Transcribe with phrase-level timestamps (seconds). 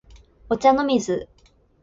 [0.49, 1.29] お茶の水